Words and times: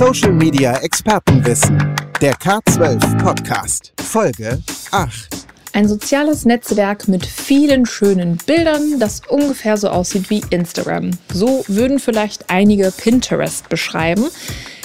Social 0.00 0.32
Media 0.32 0.78
Expertenwissen. 0.78 1.76
Der 2.22 2.32
K12 2.36 3.22
Podcast. 3.22 3.92
Folge 4.02 4.58
8. 4.92 5.28
Ein 5.74 5.88
soziales 5.88 6.46
Netzwerk 6.46 7.06
mit 7.06 7.26
vielen 7.26 7.84
schönen 7.84 8.38
Bildern, 8.38 8.98
das 8.98 9.20
ungefähr 9.28 9.76
so 9.76 9.90
aussieht 9.90 10.30
wie 10.30 10.42
Instagram. 10.48 11.10
So 11.30 11.66
würden 11.68 11.98
vielleicht 11.98 12.48
einige 12.48 12.90
Pinterest 12.96 13.68
beschreiben. 13.68 14.28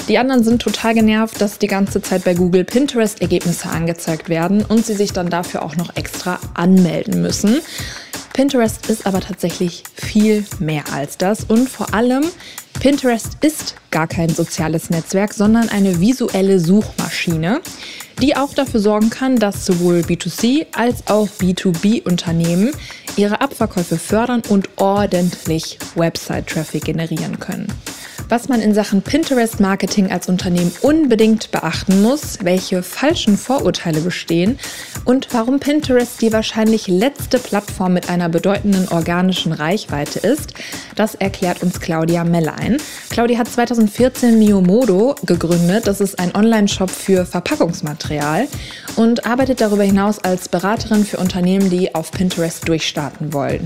Die 0.10 0.18
anderen 0.18 0.44
sind 0.44 0.62
total 0.62 0.96
genervt, 0.96 1.40
dass 1.40 1.60
die 1.60 1.68
ganze 1.68 2.02
Zeit 2.02 2.26
bei 2.26 2.34
Google 2.34 2.66
Pinterest-Ergebnisse 2.66 3.70
angezeigt 3.70 4.28
werden 4.28 4.66
und 4.66 4.86
sie 4.86 4.96
sich 4.96 5.14
dann 5.14 5.30
dafür 5.30 5.64
auch 5.64 5.78
noch 5.78 5.96
extra 5.96 6.42
anmelden 6.56 7.22
müssen. 7.22 7.62
Pinterest 8.34 8.90
ist 8.90 9.08
aber 9.08 9.22
tatsächlich 9.22 9.84
viel 9.96 10.44
mehr 10.60 10.84
als 10.92 11.18
das 11.18 11.46
und 11.46 11.70
vor 11.70 11.94
allem 11.94 12.26
Pinterest 12.82 13.38
ist 13.40 13.76
gar 13.96 14.08
kein 14.08 14.28
soziales 14.28 14.90
Netzwerk, 14.90 15.34
sondern 15.34 15.70
eine 15.70 16.02
visuelle 16.02 16.60
Suchmaschine, 16.60 17.62
die 18.22 18.36
auch 18.36 18.54
dafür 18.54 18.82
sorgen 18.82 19.10
kann, 19.10 19.38
dass 19.38 19.66
sowohl 19.66 20.02
B2C 20.02 20.66
als 20.76 21.08
auch 21.08 21.30
B2B-Unternehmen 21.40 22.72
ihre 23.16 23.40
Abverkäufe 23.40 23.98
fördern 23.98 24.42
und 24.50 24.68
ordentlich 24.76 25.80
Website-Traffic 25.96 26.84
generieren 26.84 27.40
können 27.40 27.68
was 28.30 28.50
man 28.50 28.62
in 28.62 28.74
Sachen 28.74 29.02
Pinterest-Marketing 29.02 30.12
als 30.12 30.28
Unternehmen 30.28 30.72
unbedingt 30.82 31.52
beachten 31.52 32.02
muss, 32.02 32.40
welche 32.42 32.84
falschen 32.84 33.38
Vorurteile 33.38 34.02
bestehen 34.02 34.58
und 35.06 35.28
warum 35.32 35.60
Pinterest 35.60 36.22
die 36.22 36.34
wahrscheinlich 36.34 36.88
letzte 36.88 37.40
Plattform 37.40 37.94
mit 37.94 38.10
einer 38.10 38.30
bedeutenden 38.30 38.88
organischen 38.90 39.52
Reichweite 39.52 40.20
ist, 40.20 40.54
das 40.96 41.16
erklärt 41.16 41.62
uns 41.62 41.80
Claudia 41.80 42.24
Mellein. 42.24 42.78
Claudia 43.10 43.38
hat 43.38 43.48
2014 43.88 44.40
Miomodo 44.40 45.16
gegründet. 45.26 45.88
Das 45.88 46.02
ist 46.02 46.20
ein 46.20 46.34
Online-Shop 46.36 46.90
für 46.90 47.26
Verpackungsmaterial 47.26 48.48
und 48.96 49.26
arbeitet 49.26 49.62
darüber 49.62 49.84
hinaus 49.84 50.20
als 50.20 50.50
Beraterin 50.50 51.06
für 51.06 51.18
Unternehmen, 51.18 51.70
die 51.70 51.94
auf 51.94 52.12
Pinterest 52.12 52.68
durchstarten 52.68 53.34
wollen. 53.34 53.66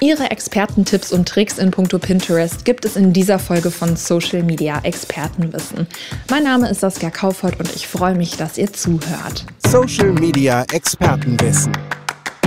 Ihre 0.00 0.30
Expertentipps 0.30 1.12
und 1.12 1.28
Tricks 1.28 1.58
in 1.58 1.70
puncto 1.70 1.98
Pinterest 1.98 2.64
gibt 2.64 2.84
es 2.84 2.96
in 2.96 3.12
dieser 3.12 3.38
Folge 3.38 3.70
von 3.70 3.96
Social 3.96 4.42
Media 4.42 4.80
Expertenwissen. 4.82 5.86
Mein 6.30 6.44
Name 6.44 6.68
ist 6.70 6.80
Saskia 6.80 7.10
Kaufert 7.10 7.58
und 7.58 7.74
ich 7.74 7.86
freue 7.86 8.14
mich, 8.14 8.36
dass 8.36 8.58
ihr 8.58 8.72
zuhört. 8.72 9.44
Social 9.66 10.12
Media 10.12 10.64
Expertenwissen. 10.72 11.72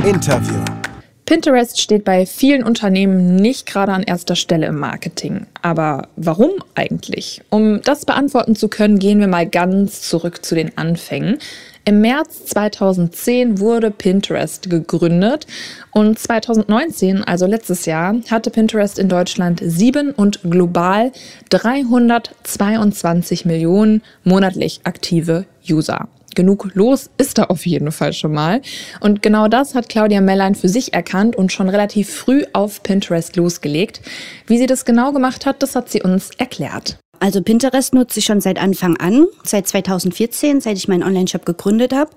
Interview. 0.04 0.91
Pinterest 1.32 1.80
steht 1.80 2.04
bei 2.04 2.26
vielen 2.26 2.62
Unternehmen 2.62 3.38
nicht 3.38 3.66
gerade 3.66 3.94
an 3.94 4.04
erster 4.04 4.36
Stelle 4.36 4.66
im 4.68 4.78
Marketing. 4.78 5.46
Aber 5.62 6.10
warum 6.18 6.50
eigentlich? 6.76 7.42
Um 7.50 7.82
das 7.84 8.04
beantworten 8.04 8.58
zu 8.58 8.68
können, 8.68 9.00
gehen 9.00 9.22
wir 9.22 9.30
mal 9.30 9.48
ganz 9.48 10.02
zurück 10.02 10.44
zu 10.44 10.56
den 10.56 10.78
Anfängen. 10.78 11.38
Im 11.86 12.02
März 12.02 12.48
2010 12.48 13.60
wurde 13.60 13.92
Pinterest 13.92 14.70
gegründet 14.70 15.48
und 15.92 16.20
2019, 16.20 17.24
also 17.24 17.46
letztes 17.46 17.86
Jahr, 17.86 18.14
hatte 18.30 18.52
Pinterest 18.52 19.00
in 19.00 19.08
Deutschland 19.08 19.62
sieben 19.64 20.12
und 20.12 20.42
global 20.44 21.14
322 21.50 23.46
Millionen 23.46 24.02
monatlich 24.26 24.82
aktive 24.84 25.46
User 25.70 26.10
genug 26.36 26.70
los 26.74 27.10
ist 27.18 27.38
da 27.38 27.46
auf 27.46 27.66
jeden 27.66 27.92
Fall 27.92 28.14
schon 28.14 28.34
mal. 28.34 28.62
Und 29.00 29.22
genau 29.22 29.48
das 29.48 29.76
hat 29.76 29.90
Claudia 29.90 30.22
Mellein 30.22 30.56
für 30.56 30.70
sich 30.70 30.94
erkannt 30.94 31.36
und 31.36 31.52
schon 31.52 31.70
relativ 31.70 32.10
früh 32.10 32.44
auf 32.54 32.84
Pinterest 32.84 33.36
losgelegt. 33.36 34.02
Wie 34.48 34.58
sie 34.58 34.68
das 34.68 34.86
genau 34.86 35.12
gemacht 35.12 35.46
hat, 35.46 35.62
das 35.64 35.76
hat 35.76 35.90
sie 35.90 36.02
uns 36.02 36.32
erklärt. 36.38 36.98
Also 37.22 37.44
Pinterest 37.44 37.94
nutze 37.94 38.18
ich 38.18 38.26
schon 38.26 38.42
seit 38.42 38.60
Anfang 38.60 38.98
an, 38.98 39.28
seit 39.44 39.68
2014, 39.68 40.60
seit 40.60 40.76
ich 40.76 40.88
meinen 40.88 41.04
Online-Shop 41.04 41.46
gegründet 41.46 41.94
habe. 41.94 42.10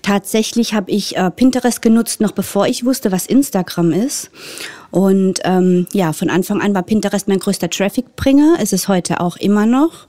Tatsächlich 0.00 0.72
habe 0.72 0.90
ich 0.90 1.14
äh, 1.14 1.30
Pinterest 1.30 1.82
genutzt, 1.82 2.22
noch 2.22 2.32
bevor 2.32 2.66
ich 2.66 2.86
wusste, 2.86 3.12
was 3.12 3.26
Instagram 3.26 3.92
ist. 3.92 4.30
Und 4.90 5.40
ähm, 5.44 5.86
ja, 5.92 6.12
von 6.12 6.30
Anfang 6.30 6.60
an 6.60 6.74
war 6.74 6.82
Pinterest 6.82 7.28
mein 7.28 7.38
größter 7.38 7.70
Traffic-Bringer. 7.70 8.56
Es 8.60 8.72
ist 8.72 8.88
heute 8.88 9.20
auch 9.20 9.36
immer 9.36 9.66
noch. 9.66 10.06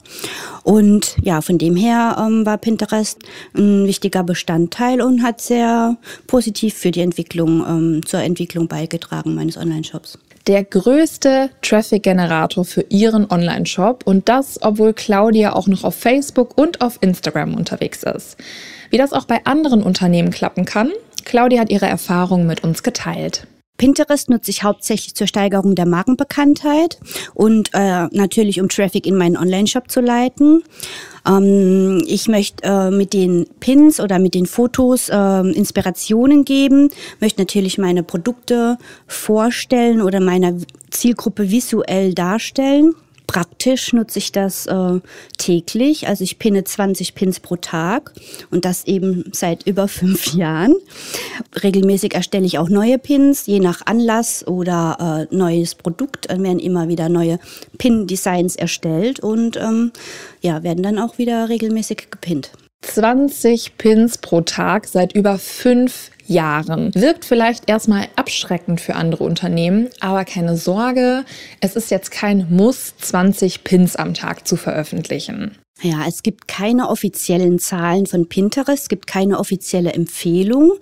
Und 0.63 1.15
ja, 1.21 1.41
von 1.41 1.57
dem 1.57 1.75
her 1.75 2.17
ähm, 2.19 2.45
war 2.45 2.57
Pinterest 2.57 3.19
ein 3.55 3.85
wichtiger 3.85 4.23
Bestandteil 4.23 5.01
und 5.01 5.23
hat 5.23 5.41
sehr 5.41 5.97
positiv 6.27 6.75
für 6.75 6.91
die 6.91 7.01
Entwicklung, 7.01 7.63
ähm, 7.67 8.05
zur 8.05 8.21
Entwicklung 8.21 8.67
beigetragen 8.67 9.35
meines 9.35 9.57
Online-Shops 9.57 10.17
der 10.47 10.63
größte 10.63 11.51
Traffic-Generator 11.61 12.65
für 12.65 12.85
ihren 12.89 13.29
Online-Shop 13.29 14.03
und 14.05 14.27
das, 14.27 14.59
obwohl 14.61 14.93
Claudia 14.93 15.53
auch 15.53 15.67
noch 15.67 15.83
auf 15.83 15.95
Facebook 15.95 16.57
und 16.57 16.81
auf 16.81 16.97
Instagram 17.01 17.53
unterwegs 17.53 18.03
ist. 18.03 18.37
Wie 18.89 18.97
das 18.97 19.13
auch 19.13 19.25
bei 19.25 19.45
anderen 19.45 19.83
Unternehmen 19.83 20.31
klappen 20.31 20.65
kann, 20.65 20.91
Claudia 21.25 21.61
hat 21.61 21.69
ihre 21.69 21.85
Erfahrungen 21.85 22.47
mit 22.47 22.63
uns 22.63 22.83
geteilt. 22.83 23.45
Pinterest 23.81 24.29
nutze 24.29 24.51
ich 24.51 24.61
hauptsächlich 24.61 25.15
zur 25.15 25.25
Steigerung 25.25 25.73
der 25.73 25.87
Markenbekanntheit 25.87 26.99
und 27.33 27.71
äh, 27.73 28.05
natürlich 28.11 28.61
um 28.61 28.69
Traffic 28.69 29.07
in 29.07 29.17
meinen 29.17 29.35
Online-Shop 29.35 29.89
zu 29.89 30.01
leiten. 30.01 30.61
Ähm, 31.27 32.03
ich 32.05 32.27
möchte 32.27 32.63
äh, 32.63 32.91
mit 32.91 33.11
den 33.11 33.47
Pins 33.59 33.99
oder 33.99 34.19
mit 34.19 34.35
den 34.35 34.45
Fotos 34.45 35.09
äh, 35.09 35.15
Inspirationen 35.15 36.45
geben, 36.45 36.91
möchte 37.19 37.41
natürlich 37.41 37.79
meine 37.79 38.03
Produkte 38.03 38.77
vorstellen 39.07 40.03
oder 40.03 40.19
meiner 40.19 40.53
Zielgruppe 40.91 41.49
visuell 41.49 42.13
darstellen. 42.13 42.93
Praktisch 43.31 43.93
nutze 43.93 44.19
ich 44.19 44.33
das 44.33 44.65
äh, 44.65 44.99
täglich. 45.37 46.09
Also 46.09 46.21
ich 46.25 46.37
pinne 46.37 46.65
20 46.65 47.15
Pins 47.15 47.39
pro 47.39 47.55
Tag 47.55 48.11
und 48.49 48.65
das 48.65 48.83
eben 48.83 49.23
seit 49.31 49.65
über 49.65 49.87
fünf 49.87 50.33
Jahren. 50.33 50.75
Regelmäßig 51.63 52.13
erstelle 52.13 52.45
ich 52.45 52.57
auch 52.57 52.67
neue 52.67 52.97
Pins, 52.97 53.45
je 53.45 53.61
nach 53.61 53.85
Anlass 53.85 54.45
oder 54.45 55.27
äh, 55.31 55.33
neues 55.33 55.75
Produkt. 55.75 56.29
Dann 56.29 56.43
werden 56.43 56.59
immer 56.59 56.89
wieder 56.89 57.07
neue 57.07 57.39
Pin-Designs 57.77 58.57
erstellt 58.57 59.21
und 59.21 59.55
ähm, 59.55 59.93
ja, 60.41 60.63
werden 60.63 60.83
dann 60.83 60.99
auch 60.99 61.17
wieder 61.17 61.47
regelmäßig 61.47 62.11
gepinnt. 62.11 62.51
20 62.81 63.77
Pins 63.77 64.17
pro 64.17 64.41
Tag 64.41 64.87
seit 64.87 65.15
über 65.15 65.37
fünf 65.37 66.11
Jahren. 66.31 66.93
Wirkt 66.95 67.25
vielleicht 67.25 67.69
erstmal 67.69 68.07
abschreckend 68.15 68.81
für 68.81 68.95
andere 68.95 69.23
Unternehmen, 69.23 69.89
aber 69.99 70.25
keine 70.25 70.57
Sorge, 70.57 71.25
es 71.59 71.75
ist 71.75 71.91
jetzt 71.91 72.11
kein 72.11 72.47
Muss, 72.49 72.95
20 72.97 73.63
Pins 73.63 73.95
am 73.95 74.13
Tag 74.13 74.47
zu 74.47 74.55
veröffentlichen. 74.55 75.57
Ja, 75.83 76.05
es 76.07 76.21
gibt 76.21 76.47
keine 76.47 76.89
offiziellen 76.89 77.57
Zahlen 77.57 78.05
von 78.05 78.29
Pinterest, 78.29 78.83
es 78.83 78.89
gibt 78.89 79.07
keine 79.07 79.39
offizielle 79.39 79.93
Empfehlung. 79.93 80.73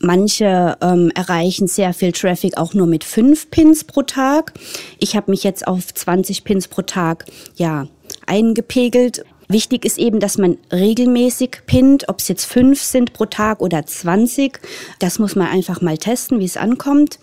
Manche 0.00 0.76
ähm, 0.80 1.12
erreichen 1.14 1.68
sehr 1.68 1.94
viel 1.94 2.10
Traffic 2.10 2.56
auch 2.56 2.74
nur 2.74 2.88
mit 2.88 3.04
fünf 3.04 3.50
Pins 3.50 3.84
pro 3.84 4.02
Tag. 4.02 4.52
Ich 4.98 5.14
habe 5.14 5.30
mich 5.30 5.44
jetzt 5.44 5.66
auf 5.68 5.94
20 5.94 6.42
Pins 6.42 6.66
pro 6.66 6.82
Tag 6.82 7.26
ja 7.54 7.86
eingepegelt. 8.26 9.24
Wichtig 9.52 9.84
ist 9.84 9.98
eben, 9.98 10.18
dass 10.18 10.38
man 10.38 10.56
regelmäßig 10.72 11.58
pinnt, 11.66 12.08
ob 12.08 12.20
es 12.20 12.28
jetzt 12.28 12.46
fünf 12.46 12.80
sind 12.80 13.12
pro 13.12 13.26
Tag 13.26 13.60
oder 13.60 13.84
20. 13.84 14.58
Das 14.98 15.18
muss 15.18 15.36
man 15.36 15.48
einfach 15.48 15.82
mal 15.82 15.98
testen, 15.98 16.40
wie 16.40 16.46
es 16.46 16.56
ankommt. 16.56 17.18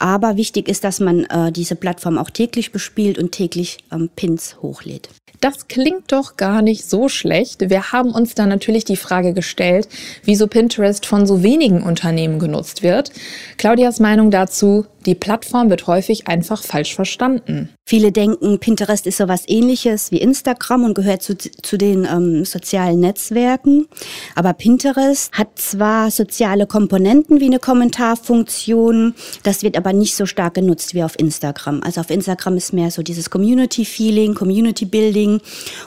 Aber 0.00 0.36
wichtig 0.36 0.68
ist, 0.68 0.82
dass 0.82 0.98
man 0.98 1.24
äh, 1.24 1.52
diese 1.52 1.76
Plattform 1.76 2.18
auch 2.18 2.30
täglich 2.30 2.72
bespielt 2.72 3.16
und 3.16 3.30
täglich 3.30 3.78
ähm, 3.92 4.10
Pins 4.16 4.56
hochlädt. 4.60 5.08
Das 5.40 5.68
klingt 5.68 6.10
doch 6.10 6.36
gar 6.36 6.62
nicht 6.62 6.88
so 6.88 7.08
schlecht. 7.08 7.70
Wir 7.70 7.92
haben 7.92 8.10
uns 8.10 8.34
da 8.34 8.46
natürlich 8.46 8.84
die 8.84 8.96
Frage 8.96 9.32
gestellt, 9.34 9.88
wieso 10.24 10.48
Pinterest 10.48 11.06
von 11.06 11.26
so 11.26 11.42
wenigen 11.44 11.84
Unternehmen 11.84 12.40
genutzt 12.40 12.82
wird. 12.82 13.12
Claudias 13.56 14.00
Meinung 14.00 14.32
dazu, 14.32 14.86
die 15.06 15.14
Plattform 15.14 15.70
wird 15.70 15.86
häufig 15.86 16.26
einfach 16.26 16.62
falsch 16.62 16.94
verstanden. 16.94 17.68
Viele 17.86 18.10
denken, 18.10 18.58
Pinterest 18.58 19.06
ist 19.06 19.18
sowas 19.18 19.44
ähnliches 19.46 20.10
wie 20.10 20.20
Instagram 20.20 20.84
und 20.84 20.94
gehört 20.94 21.22
zu, 21.22 21.36
zu 21.68 21.76
den 21.76 22.06
ähm, 22.06 22.46
sozialen 22.46 23.00
Netzwerken. 23.00 23.86
Aber 24.34 24.54
Pinterest 24.54 25.30
hat 25.32 25.58
zwar 25.58 26.10
soziale 26.10 26.66
Komponenten 26.66 27.40
wie 27.40 27.46
eine 27.46 27.58
Kommentarfunktion, 27.58 29.14
das 29.42 29.62
wird 29.62 29.76
aber 29.76 29.92
nicht 29.92 30.16
so 30.16 30.24
stark 30.24 30.54
genutzt 30.54 30.94
wie 30.94 31.02
auf 31.02 31.18
Instagram. 31.18 31.82
Also 31.82 32.00
auf 32.00 32.10
Instagram 32.10 32.56
ist 32.56 32.72
mehr 32.72 32.90
so 32.90 33.02
dieses 33.02 33.28
Community-Feeling, 33.28 34.34
Community-Building 34.34 35.40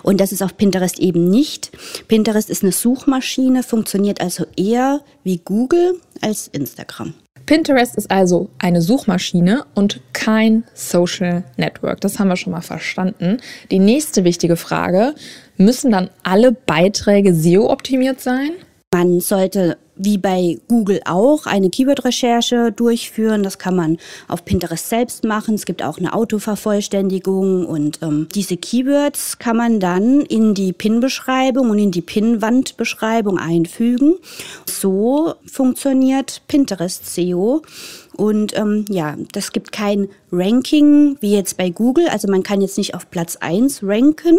und 0.04 0.20
das 0.20 0.32
ist 0.32 0.44
auf 0.44 0.56
Pinterest 0.56 1.00
eben 1.00 1.30
nicht. 1.30 1.72
Pinterest 2.08 2.50
ist 2.50 2.62
eine 2.62 2.72
Suchmaschine, 2.72 3.64
funktioniert 3.64 4.22
also 4.22 4.46
eher 4.56 5.02
wie 5.24 5.42
Google 5.44 6.00
als 6.22 6.48
Instagram. 6.48 7.16
Pinterest 7.46 7.96
ist 7.96 8.10
also 8.12 8.50
eine 8.60 8.82
Suchmaschine 8.82 9.66
und 9.76 10.02
kein 10.14 10.64
Social 10.74 11.44
Network. 11.58 12.02
Das 12.02 12.20
haben 12.20 12.28
wir 12.28 12.36
schon 12.36 12.54
mal 12.54 12.62
verstanden. 12.62 13.38
Die 13.72 13.80
nächste 13.80 14.24
wichtige 14.24 14.56
Frage, 14.56 15.16
müssen 15.58 15.92
dann 15.92 16.10
alle 16.24 16.52
Beiträge 16.52 17.34
SEO-optimiert 17.34 18.22
sein? 18.22 18.52
Man 18.94 19.20
sollte 19.20 19.78
wie 20.04 20.18
bei 20.18 20.58
Google 20.68 21.02
auch 21.06 21.46
eine 21.46 21.70
Keyword-Recherche 21.70 22.72
durchführen. 22.72 23.44
Das 23.44 23.60
kann 23.60 23.76
man 23.76 23.98
auf 24.28 24.46
Pinterest 24.46 24.90
selbst 24.90 25.24
machen. 25.24 25.56
Es 25.56 25.66
gibt 25.66 25.84
auch 25.84 25.98
eine 25.98 26.14
Autovervollständigung 26.14 27.66
und 27.66 28.00
ähm, 28.02 28.28
diese 28.34 28.58
Keywords 28.58 29.38
kann 29.38 29.58
man 29.58 29.80
dann 29.80 30.22
in 30.22 30.54
die 30.54 30.74
Pin-Beschreibung 30.74 31.70
und 31.70 31.78
in 31.78 31.92
die 31.92 32.02
Pin-Wand-Beschreibung 32.02 33.38
einfügen. 33.38 34.16
So 34.66 35.36
funktioniert 35.46 36.42
Pinterest 36.48 37.14
SEO. 37.14 37.62
Und 38.18 38.56
ähm, 38.58 38.86
ja, 38.90 39.16
das 39.32 39.52
gibt 39.52 39.72
kein 39.72 40.10
Ranking 40.32 41.18
wie 41.22 41.34
jetzt 41.34 41.58
bei 41.58 41.70
Google. 41.70 42.08
Also 42.10 42.28
man 42.28 42.44
kann 42.44 42.62
jetzt 42.62 42.78
nicht 42.78 42.94
auf 42.94 43.10
Platz 43.10 43.38
1 43.38 43.82
ranken, 43.84 44.38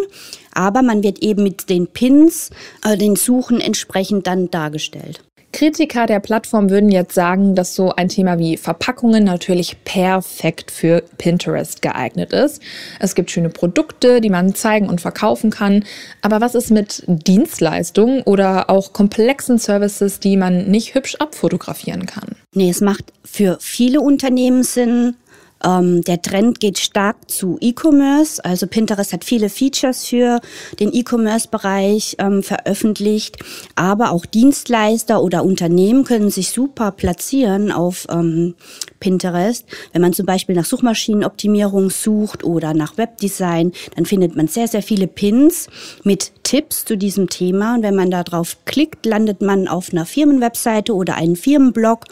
aber 0.52 0.82
man 0.82 1.02
wird 1.02 1.22
eben 1.22 1.42
mit 1.42 1.70
den 1.70 1.86
Pins, 1.86 2.50
äh, 2.84 2.96
den 2.96 3.16
Suchen 3.16 3.60
entsprechend 3.60 4.26
dann 4.26 4.50
dargestellt. 4.50 5.24
Kritiker 5.52 6.06
der 6.06 6.20
Plattform 6.20 6.70
würden 6.70 6.90
jetzt 6.90 7.14
sagen, 7.14 7.54
dass 7.54 7.74
so 7.74 7.90
ein 7.90 8.08
Thema 8.08 8.38
wie 8.38 8.56
Verpackungen 8.56 9.22
natürlich 9.24 9.84
perfekt 9.84 10.70
für 10.70 11.02
Pinterest 11.18 11.82
geeignet 11.82 12.32
ist. 12.32 12.62
Es 12.98 13.14
gibt 13.14 13.30
schöne 13.30 13.50
Produkte, 13.50 14.20
die 14.20 14.30
man 14.30 14.54
zeigen 14.54 14.88
und 14.88 15.00
verkaufen 15.00 15.50
kann. 15.50 15.84
Aber 16.22 16.40
was 16.40 16.54
ist 16.54 16.70
mit 16.70 17.04
Dienstleistungen 17.06 18.22
oder 18.22 18.70
auch 18.70 18.92
komplexen 18.92 19.58
Services, 19.58 20.20
die 20.20 20.36
man 20.36 20.70
nicht 20.70 20.94
hübsch 20.94 21.16
abfotografieren 21.16 22.06
kann? 22.06 22.36
Nee, 22.54 22.70
es 22.70 22.80
macht 22.80 23.12
für 23.24 23.58
viele 23.60 24.00
Unternehmen 24.00 24.62
Sinn, 24.62 25.16
ähm, 25.64 26.02
der 26.02 26.22
Trend 26.22 26.60
geht 26.60 26.78
stark 26.78 27.30
zu 27.30 27.58
E-Commerce. 27.60 28.44
Also 28.44 28.66
Pinterest 28.66 29.12
hat 29.12 29.24
viele 29.24 29.48
Features 29.48 30.06
für 30.06 30.40
den 30.80 30.92
E-Commerce-Bereich 30.92 32.16
ähm, 32.18 32.42
veröffentlicht. 32.42 33.38
Aber 33.74 34.12
auch 34.12 34.26
Dienstleister 34.26 35.22
oder 35.22 35.44
Unternehmen 35.44 36.04
können 36.04 36.30
sich 36.30 36.50
super 36.50 36.90
platzieren 36.90 37.72
auf 37.72 38.06
ähm, 38.10 38.54
Pinterest. 39.02 39.66
Wenn 39.92 40.00
man 40.00 40.12
zum 40.12 40.26
Beispiel 40.26 40.54
nach 40.54 40.64
Suchmaschinenoptimierung 40.64 41.90
sucht 41.90 42.44
oder 42.44 42.72
nach 42.72 42.96
Webdesign, 42.96 43.72
dann 43.96 44.06
findet 44.06 44.36
man 44.36 44.46
sehr, 44.46 44.68
sehr 44.68 44.82
viele 44.82 45.08
Pins 45.08 45.66
mit 46.04 46.30
Tipps 46.44 46.84
zu 46.84 46.96
diesem 46.96 47.28
Thema. 47.28 47.74
Und 47.74 47.82
wenn 47.82 47.96
man 47.96 48.12
da 48.12 48.22
drauf 48.22 48.58
klickt, 48.64 49.04
landet 49.06 49.40
man 49.42 49.66
auf 49.66 49.92
einer 49.92 50.06
Firmenwebseite 50.06 50.94
oder 50.94 51.16
einen 51.16 51.34
Firmenblog 51.34 52.04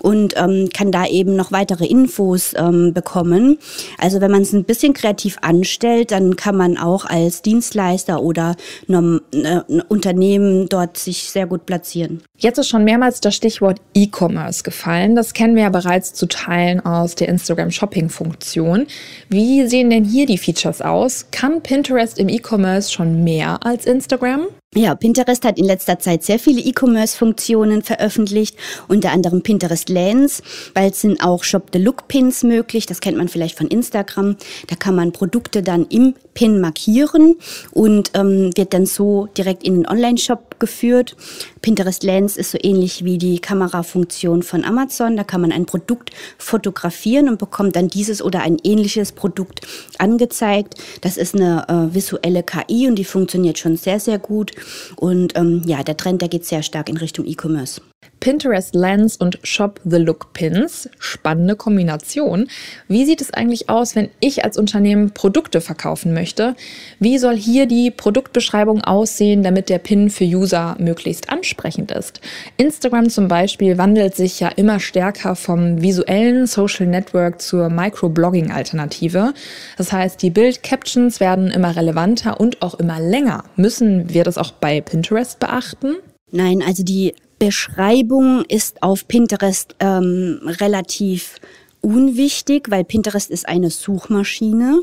und 0.00 0.34
ähm, 0.36 0.68
kann 0.72 0.92
da 0.92 1.06
eben 1.06 1.34
noch 1.34 1.50
weitere 1.50 1.86
Infos 1.86 2.52
ähm, 2.56 2.92
bekommen. 2.94 3.58
Also 3.98 4.20
wenn 4.20 4.30
man 4.30 4.42
es 4.42 4.52
ein 4.52 4.64
bisschen 4.64 4.92
kreativ 4.92 5.38
anstellt, 5.40 6.12
dann 6.12 6.36
kann 6.36 6.56
man 6.56 6.76
auch 6.76 7.06
als 7.06 7.42
Dienstleister 7.42 8.22
oder 8.22 8.54
ein 8.88 9.20
äh, 9.32 9.62
Unternehmen 9.88 10.68
dort 10.68 10.96
sich 10.96 11.30
sehr 11.30 11.46
gut 11.46 11.66
platzieren. 11.66 12.22
Jetzt 12.38 12.58
ist 12.58 12.68
schon 12.68 12.84
mehrmals 12.84 13.20
das 13.22 13.34
Stichwort 13.34 13.80
E-Commerce 13.94 14.62
gefallen. 14.62 15.16
Das 15.16 15.32
kennen 15.32 15.56
wir 15.56 15.62
ja 15.62 15.70
bereits 15.70 16.12
zu 16.12 16.26
Teilen 16.36 16.84
aus 16.84 17.14
der 17.14 17.28
Instagram 17.28 17.70
Shopping 17.70 18.10
Funktion. 18.10 18.86
Wie 19.28 19.66
sehen 19.66 19.90
denn 19.90 20.04
hier 20.04 20.26
die 20.26 20.38
Features 20.38 20.82
aus? 20.82 21.26
Kann 21.30 21.62
Pinterest 21.62 22.18
im 22.18 22.28
E-Commerce 22.28 22.92
schon 22.92 23.24
mehr 23.24 23.64
als 23.64 23.86
Instagram? 23.86 24.46
Ja, 24.76 24.94
Pinterest 24.94 25.42
hat 25.46 25.58
in 25.58 25.64
letzter 25.64 25.98
Zeit 25.98 26.22
sehr 26.22 26.38
viele 26.38 26.60
E-Commerce-Funktionen 26.60 27.80
veröffentlicht, 27.80 28.58
unter 28.88 29.10
anderem 29.10 29.40
Pinterest 29.40 29.88
Lens. 29.88 30.42
Bald 30.74 30.94
sind 30.94 31.22
auch 31.22 31.44
Shop 31.44 31.68
the 31.72 31.78
Look 31.78 32.08
Pins 32.08 32.42
möglich. 32.42 32.84
Das 32.84 33.00
kennt 33.00 33.16
man 33.16 33.28
vielleicht 33.28 33.56
von 33.56 33.68
Instagram. 33.68 34.36
Da 34.66 34.76
kann 34.76 34.94
man 34.94 35.12
Produkte 35.12 35.62
dann 35.62 35.86
im 35.86 36.14
Pin 36.34 36.60
markieren 36.60 37.36
und 37.72 38.10
ähm, 38.12 38.50
wird 38.54 38.74
dann 38.74 38.84
so 38.84 39.28
direkt 39.38 39.64
in 39.64 39.76
den 39.76 39.88
Online-Shop 39.88 40.60
geführt. 40.60 41.16
Pinterest 41.62 42.02
Lens 42.02 42.36
ist 42.36 42.50
so 42.50 42.58
ähnlich 42.62 43.02
wie 43.02 43.16
die 43.16 43.38
Kamerafunktion 43.38 44.42
von 44.42 44.62
Amazon. 44.62 45.16
Da 45.16 45.24
kann 45.24 45.40
man 45.40 45.52
ein 45.52 45.64
Produkt 45.64 46.10
fotografieren 46.36 47.30
und 47.30 47.38
bekommt 47.38 47.76
dann 47.76 47.88
dieses 47.88 48.20
oder 48.20 48.42
ein 48.42 48.58
ähnliches 48.62 49.12
Produkt 49.12 49.66
angezeigt. 49.96 50.74
Das 51.00 51.16
ist 51.16 51.34
eine 51.34 51.64
äh, 51.68 51.94
visuelle 51.94 52.42
KI 52.42 52.86
und 52.88 52.96
die 52.96 53.04
funktioniert 53.04 53.58
schon 53.58 53.78
sehr, 53.78 54.00
sehr 54.00 54.18
gut. 54.18 54.52
Und 54.96 55.36
ähm, 55.36 55.62
ja, 55.66 55.82
der 55.82 55.96
Trend, 55.96 56.22
der 56.22 56.28
geht 56.28 56.44
sehr 56.44 56.62
stark 56.62 56.88
in 56.88 56.96
Richtung 56.96 57.26
E-Commerce. 57.26 57.80
Pinterest 58.26 58.74
Lens 58.74 59.16
und 59.16 59.38
Shop 59.44 59.80
the 59.84 59.98
Look 59.98 60.32
Pins. 60.32 60.90
Spannende 60.98 61.54
Kombination. 61.54 62.48
Wie 62.88 63.04
sieht 63.04 63.20
es 63.20 63.32
eigentlich 63.32 63.70
aus, 63.70 63.94
wenn 63.94 64.08
ich 64.18 64.44
als 64.44 64.58
Unternehmen 64.58 65.12
Produkte 65.12 65.60
verkaufen 65.60 66.12
möchte? 66.12 66.56
Wie 66.98 67.18
soll 67.18 67.36
hier 67.36 67.66
die 67.66 67.92
Produktbeschreibung 67.92 68.82
aussehen, 68.82 69.44
damit 69.44 69.68
der 69.68 69.78
Pin 69.78 70.10
für 70.10 70.24
User 70.24 70.74
möglichst 70.80 71.30
ansprechend 71.30 71.92
ist? 71.92 72.20
Instagram 72.56 73.10
zum 73.10 73.28
Beispiel 73.28 73.78
wandelt 73.78 74.16
sich 74.16 74.40
ja 74.40 74.48
immer 74.48 74.80
stärker 74.80 75.36
vom 75.36 75.80
visuellen 75.80 76.48
Social 76.48 76.88
Network 76.88 77.40
zur 77.40 77.68
Microblogging-Alternative. 77.68 79.34
Das 79.78 79.92
heißt, 79.92 80.20
die 80.20 80.30
Bild-Captions 80.30 81.20
werden 81.20 81.52
immer 81.52 81.76
relevanter 81.76 82.40
und 82.40 82.60
auch 82.60 82.74
immer 82.74 82.98
länger. 82.98 83.44
Müssen 83.54 84.12
wir 84.12 84.24
das 84.24 84.36
auch 84.36 84.50
bei 84.50 84.80
Pinterest 84.80 85.38
beachten? 85.38 85.94
Nein, 86.32 86.60
also 86.66 86.82
die 86.82 87.14
Beschreibung 87.38 88.44
ist 88.48 88.82
auf 88.82 89.06
Pinterest 89.08 89.74
ähm, 89.80 90.40
relativ 90.44 91.36
unwichtig, 91.80 92.70
weil 92.70 92.84
Pinterest 92.84 93.30
ist 93.30 93.48
eine 93.48 93.70
Suchmaschine. 93.70 94.82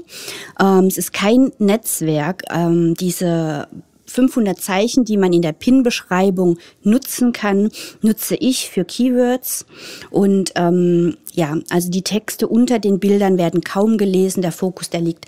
Ähm, 0.60 0.86
es 0.86 0.98
ist 0.98 1.14
kein 1.14 1.52
Netzwerk. 1.58 2.44
Ähm, 2.50 2.96
diese 2.96 3.68
500 4.06 4.60
Zeichen, 4.60 5.06
die 5.06 5.18
man 5.18 5.34
in 5.34 5.42
der 5.42 5.54
Pin-Beschreibung 5.54 6.60
nutzen 6.84 7.34
kann, 7.34 7.72
nutze 8.02 8.36
ich 8.36 8.70
für 8.70 8.86
Keywords. 8.86 9.66
Und 10.12 10.52
ähm, 10.56 11.18
ja, 11.34 11.58
also 11.70 11.90
die 11.90 12.04
Texte 12.04 12.48
unter 12.48 12.80
den 12.80 13.00
Bildern 13.00 13.38
werden 13.38 13.62
kaum 13.62 13.98
gelesen. 13.98 14.42
Der 14.42 14.52
Fokus, 14.52 14.90
der 14.90 15.02
liegt 15.02 15.26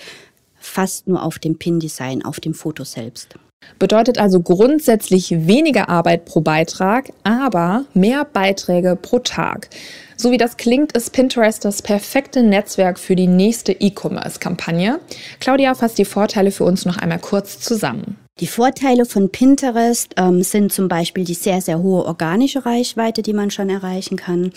fast 0.55 1.07
nur 1.07 1.23
auf 1.23 1.39
dem 1.39 1.57
Pin-Design, 1.57 2.23
auf 2.23 2.39
dem 2.39 2.53
Foto 2.53 2.83
selbst. 2.83 3.35
Bedeutet 3.79 4.17
also 4.17 4.39
grundsätzlich 4.39 5.47
weniger 5.47 5.89
Arbeit 5.89 6.25
pro 6.25 6.41
Beitrag, 6.41 7.11
aber 7.23 7.85
mehr 7.93 8.25
Beiträge 8.25 8.97
pro 8.99 9.19
Tag. 9.19 9.69
So 10.17 10.31
wie 10.31 10.37
das 10.37 10.55
klingt, 10.55 10.93
ist 10.93 11.11
Pinterest 11.11 11.65
das 11.65 11.81
perfekte 11.81 12.41
Netzwerk 12.41 12.97
für 12.97 13.17
die 13.17 13.27
nächste 13.27 13.73
E-Commerce-Kampagne. 13.73 14.99
Claudia 15.41 15.75
fasst 15.75 15.97
die 15.97 16.05
Vorteile 16.05 16.51
für 16.51 16.63
uns 16.63 16.85
noch 16.85 16.97
einmal 16.97 17.19
kurz 17.19 17.59
zusammen. 17.59 18.17
Die 18.41 18.47
Vorteile 18.47 19.05
von 19.05 19.29
Pinterest 19.29 20.13
ähm, 20.17 20.43
sind 20.43 20.73
zum 20.73 20.89
Beispiel 20.89 21.23
die 21.23 21.35
sehr, 21.35 21.61
sehr 21.61 21.81
hohe 21.81 22.03
organische 22.03 22.65
Reichweite, 22.65 23.21
die 23.21 23.31
man 23.31 23.49
schon 23.49 23.69
erreichen 23.69 24.17
kann. 24.17 24.51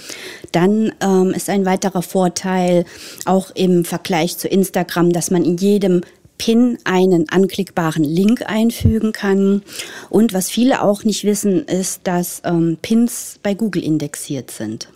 Dann 0.51 0.93
ähm, 1.01 1.31
ist 1.31 1.49
ein 1.49 1.65
weiterer 1.65 2.03
Vorteil 2.03 2.85
auch 3.25 3.53
im 3.55 3.85
Vergleich 3.85 4.37
zu 4.37 4.49
Instagram, 4.49 5.13
dass 5.13 5.31
man 5.31 5.45
in 5.45 5.59
jedem 5.59 6.01
Pin 6.39 6.79
einen 6.85 7.29
anklickbaren 7.29 8.05
Link 8.05 8.43
einfügen 8.47 9.13
kann. 9.13 9.63
Und 10.09 10.33
was 10.33 10.51
viele 10.51 10.83
auch 10.83 11.05
nicht 11.05 11.25
wissen, 11.25 11.65
ist, 11.65 12.01
dass 12.05 12.41
ähm, 12.45 12.79
Pins 12.81 13.39
bei 13.43 13.55
Google 13.55 13.85
indexiert 13.85 14.51
sind. 14.51 14.89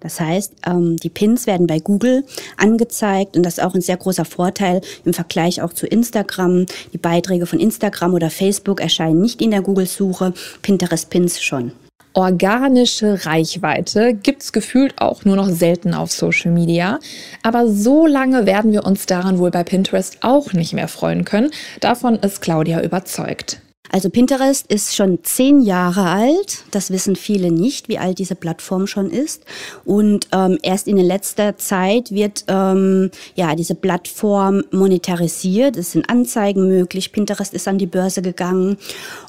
Das 0.00 0.20
heißt, 0.20 0.52
ähm, 0.66 0.96
die 0.96 1.08
Pins 1.08 1.46
werden 1.46 1.66
bei 1.66 1.80
Google 1.80 2.24
angezeigt 2.56 3.36
und 3.36 3.42
das 3.42 3.58
ist 3.58 3.64
auch 3.64 3.74
ein 3.74 3.80
sehr 3.80 3.96
großer 3.96 4.24
Vorteil 4.24 4.80
im 5.04 5.12
Vergleich 5.12 5.60
auch 5.62 5.72
zu 5.72 5.86
Instagram. 5.86 6.66
Die 6.92 6.98
Beiträge 6.98 7.46
von 7.46 7.58
Instagram 7.58 8.14
oder 8.14 8.30
Facebook 8.30 8.80
erscheinen 8.80 9.20
nicht 9.20 9.42
in 9.42 9.50
der 9.50 9.62
Google-Suche, 9.62 10.34
Pinterest-Pins 10.62 11.42
schon 11.42 11.72
organische 12.14 13.26
Reichweite 13.26 14.14
gibt 14.14 14.42
es 14.42 14.52
gefühlt 14.52 15.00
auch 15.00 15.24
nur 15.24 15.36
noch 15.36 15.48
selten 15.48 15.94
auf 15.94 16.12
Social 16.12 16.50
Media. 16.50 16.98
Aber 17.42 17.68
so 17.68 18.06
lange 18.06 18.46
werden 18.46 18.72
wir 18.72 18.84
uns 18.84 19.06
daran 19.06 19.38
wohl 19.38 19.50
bei 19.50 19.64
Pinterest 19.64 20.18
auch 20.22 20.52
nicht 20.52 20.72
mehr 20.72 20.88
freuen 20.88 21.24
können. 21.24 21.50
Davon 21.80 22.16
ist 22.16 22.40
Claudia 22.40 22.82
überzeugt. 22.82 23.60
Also 23.90 24.10
Pinterest 24.10 24.70
ist 24.70 24.94
schon 24.94 25.20
zehn 25.22 25.60
Jahre 25.60 26.04
alt. 26.04 26.64
Das 26.70 26.90
wissen 26.90 27.16
viele 27.16 27.50
nicht, 27.50 27.88
wie 27.88 27.98
alt 27.98 28.18
diese 28.18 28.34
Plattform 28.34 28.86
schon 28.86 29.10
ist. 29.10 29.44
Und 29.84 30.28
ähm, 30.32 30.58
erst 30.62 30.88
in 30.88 30.98
letzter 30.98 31.56
Zeit 31.56 32.10
wird 32.10 32.44
ähm, 32.48 33.10
ja 33.34 33.54
diese 33.54 33.74
Plattform 33.74 34.64
monetarisiert. 34.70 35.76
Es 35.76 35.92
sind 35.92 36.10
Anzeigen 36.10 36.68
möglich. 36.68 37.12
Pinterest 37.12 37.54
ist 37.54 37.68
an 37.68 37.78
die 37.78 37.86
Börse 37.86 38.20
gegangen. 38.20 38.76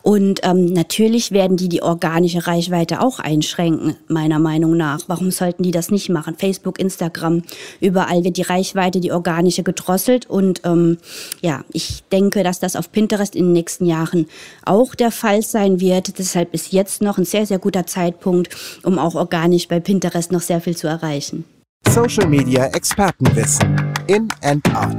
Und 0.03 0.41
ähm, 0.43 0.65
natürlich 0.65 1.31
werden 1.31 1.57
die 1.57 1.69
die 1.69 1.81
organische 1.81 2.47
Reichweite 2.47 3.01
auch 3.01 3.19
einschränken, 3.19 3.95
meiner 4.07 4.39
Meinung 4.39 4.75
nach. 4.75 5.01
Warum 5.07 5.31
sollten 5.31 5.63
die 5.63 5.71
das 5.71 5.91
nicht 5.91 6.09
machen? 6.09 6.35
Facebook, 6.37 6.79
Instagram, 6.79 7.43
überall 7.79 8.23
wird 8.23 8.37
die 8.37 8.41
Reichweite, 8.41 8.99
die 8.99 9.11
organische 9.11 9.63
gedrosselt. 9.63 10.29
Und 10.29 10.61
ähm, 10.65 10.97
ja, 11.41 11.63
ich 11.71 12.03
denke, 12.11 12.43
dass 12.43 12.59
das 12.59 12.75
auf 12.75 12.91
Pinterest 12.91 13.35
in 13.35 13.45
den 13.45 13.53
nächsten 13.53 13.85
Jahren 13.85 14.27
auch 14.65 14.95
der 14.95 15.11
Fall 15.11 15.41
sein 15.41 15.79
wird. 15.79 16.17
Deshalb 16.19 16.53
ist 16.53 16.71
jetzt 16.71 17.01
noch 17.01 17.17
ein 17.17 17.25
sehr, 17.25 17.45
sehr 17.45 17.59
guter 17.59 17.85
Zeitpunkt, 17.85 18.55
um 18.83 18.99
auch 18.99 19.15
organisch 19.15 19.67
bei 19.67 19.79
Pinterest 19.79 20.31
noch 20.31 20.41
sehr 20.41 20.61
viel 20.61 20.75
zu 20.75 20.87
erreichen. 20.87 21.45
Social 21.87 22.27
Media 22.27 22.65
Expertenwissen 22.67 23.75
in 24.07 24.27
and 24.43 24.63
out. 24.75 24.97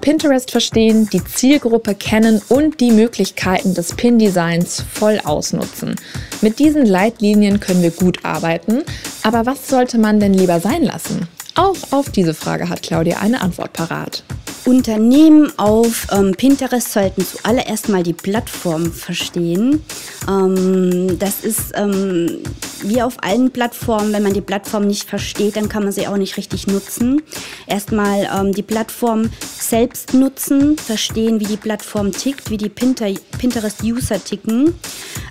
Pinterest 0.00 0.50
verstehen, 0.52 1.08
die 1.12 1.24
Zielgruppe 1.24 1.94
kennen 1.94 2.40
und 2.48 2.80
die 2.80 2.92
Möglichkeiten 2.92 3.74
des 3.74 3.94
Pin-Designs 3.94 4.84
voll 4.92 5.20
ausnutzen. 5.24 5.96
Mit 6.42 6.60
diesen 6.60 6.86
Leitlinien 6.86 7.58
können 7.58 7.82
wir 7.82 7.90
gut 7.90 8.24
arbeiten, 8.24 8.84
aber 9.24 9.46
was 9.46 9.68
sollte 9.68 9.98
man 9.98 10.20
denn 10.20 10.32
lieber 10.32 10.60
sein 10.60 10.84
lassen? 10.84 11.26
Auch 11.56 11.76
auf 11.90 12.10
diese 12.10 12.34
Frage 12.34 12.68
hat 12.68 12.82
Claudia 12.82 13.18
eine 13.18 13.40
Antwort 13.40 13.72
parat. 13.72 14.22
Unternehmen 14.66 15.50
auf 15.58 16.08
ähm, 16.12 16.32
Pinterest 16.36 16.92
sollten 16.92 17.24
zuallererst 17.24 17.88
mal 17.88 18.02
die 18.02 18.12
Plattform 18.12 18.92
verstehen. 18.92 19.82
Ähm, 20.28 21.18
das 21.18 21.44
ist 21.44 21.72
ähm, 21.74 22.40
wie 22.82 23.00
auf 23.00 23.22
allen 23.22 23.50
Plattformen, 23.52 24.12
wenn 24.12 24.22
man 24.22 24.34
die 24.34 24.40
Plattform 24.40 24.86
nicht 24.86 25.08
versteht, 25.08 25.56
dann 25.56 25.68
kann 25.68 25.84
man 25.84 25.92
sie 25.92 26.08
auch 26.08 26.16
nicht 26.16 26.36
richtig 26.36 26.66
nutzen. 26.66 27.22
Erstmal 27.66 28.28
ähm, 28.36 28.52
die 28.52 28.62
Plattform 28.62 29.30
selbst 29.68 30.14
nutzen, 30.14 30.76
verstehen, 30.76 31.40
wie 31.40 31.44
die 31.44 31.56
Plattform 31.56 32.12
tickt, 32.12 32.50
wie 32.50 32.56
die 32.56 32.68
Pinter 32.68 33.12
Pinterest-User 33.38 34.22
ticken. 34.22 34.74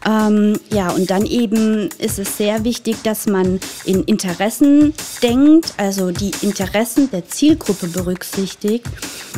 Ähm, 0.06 0.60
ja, 0.72 0.90
und 0.90 1.10
dann 1.10 1.26
eben 1.26 1.90
ist 1.98 2.20
es 2.20 2.38
sehr 2.38 2.64
wichtig, 2.64 2.98
dass 3.04 3.26
man 3.26 3.60
in 3.86 4.04
Interessen 4.04 4.94
denkt, 5.24 5.74
also 5.78 6.12
die 6.12 6.32
Interessen 6.42 7.10
der 7.12 7.28
Zielgruppe 7.28 7.88
berücksichtigt 7.88 8.86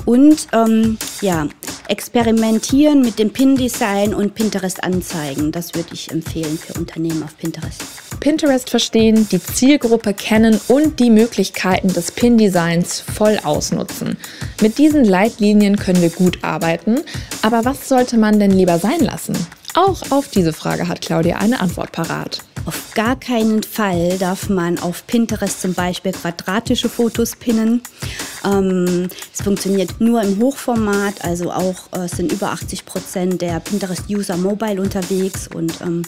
und 0.06 0.48
ähm, 0.54 0.98
ja, 1.22 1.48
experimentieren 1.88 3.01
mit 3.01 3.20
dem 3.20 3.32
Pin-Design 3.32 4.13
und 4.13 4.36
Pinterest-Anzeigen. 4.36 5.51
Das 5.51 5.74
würde 5.74 5.89
ich 5.94 6.12
empfehlen 6.12 6.58
für 6.58 6.74
Unternehmen 6.77 7.24
auf 7.24 7.38
Pinterest. 7.38 7.82
Pinterest 8.20 8.70
verstehen, 8.70 9.27
die 9.32 9.42
Zielgruppe 9.42 10.13
kennen 10.13 10.60
und 10.68 11.00
die 11.00 11.10
Möglichkeiten 11.10 11.89
des 11.89 12.12
Pin-Designs 12.12 13.00
voll 13.00 13.39
ausnutzen. 13.44 14.18
Mit 14.62 14.77
diesen 14.88 15.03
Leitlinien 15.03 15.75
können 15.75 16.01
wir 16.01 16.10
gut 16.10 16.46
arbeiten, 16.46 17.01
aber 17.41 17.65
was 17.65 17.89
sollte 17.89 18.17
man 18.17 18.39
denn 18.39 18.51
lieber 18.51 18.79
sein 18.79 19.01
lassen? 19.01 19.36
Auch 19.74 20.01
auf 20.12 20.29
diese 20.29 20.53
Frage 20.53 20.88
hat 20.88 21.01
Claudia 21.01 21.39
eine 21.39 21.60
Antwort 21.60 21.91
parat. 21.91 22.41
Auf 22.65 22.94
gar 22.94 23.20
keinen 23.20 23.63
Fall 23.63 24.17
darf 24.17 24.48
man 24.48 24.79
auf 24.79 25.06
Pinterest 25.06 25.60
zum 25.60 25.74
Beispiel 25.74 26.13
quadratische 26.13 26.88
Fotos 26.88 27.36
pinnen. 27.36 27.82
Ähm, 28.46 29.10
es 29.34 29.41
funktioniert 29.41 30.00
nur 30.00 30.22
im 30.22 30.39
Hochformat, 30.39 31.22
also 31.25 31.51
auch 31.51 31.91
äh, 31.91 32.08
sind 32.08 32.32
über 32.32 32.51
80 32.51 32.86
Prozent 32.86 33.41
der 33.41 33.60
Pinterest-User 33.60 34.38
mobile 34.38 34.82
unterwegs 34.82 35.50
und 35.53 35.82
ähm, 35.82 36.03